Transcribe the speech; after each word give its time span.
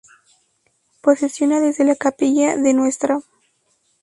Procesiona 1.01 1.59
desde 1.59 1.85
la 1.85 1.95
Capilla 1.95 2.57
de 2.57 2.73
Ntra. 2.73 3.19